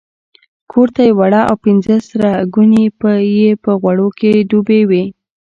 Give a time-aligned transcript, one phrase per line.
[0.71, 2.81] کورته یې وړه او پنځه سره ګوني
[3.39, 5.03] یې په غوړو کې ډوبې وې.